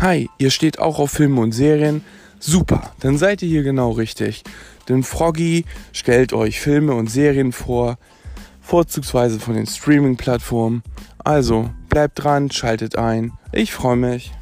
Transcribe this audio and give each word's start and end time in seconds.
Hi, 0.00 0.30
ihr 0.38 0.50
steht 0.50 0.78
auch 0.78 0.98
auf 0.98 1.10
Filme 1.10 1.40
und 1.40 1.52
Serien? 1.52 2.04
Super, 2.40 2.92
dann 3.00 3.18
seid 3.18 3.42
ihr 3.42 3.48
hier 3.48 3.62
genau 3.62 3.90
richtig. 3.90 4.44
Denn 4.88 5.02
Froggy 5.02 5.64
stellt 5.92 6.32
euch 6.32 6.60
Filme 6.60 6.94
und 6.94 7.10
Serien 7.10 7.52
vor, 7.52 7.98
vorzugsweise 8.60 9.40
von 9.40 9.54
den 9.54 9.66
Streaming-Plattformen. 9.66 10.82
Also, 11.18 11.70
bleibt 11.88 12.22
dran, 12.22 12.50
schaltet 12.50 12.96
ein. 12.96 13.32
Ich 13.52 13.72
freue 13.72 13.96
mich. 13.96 14.32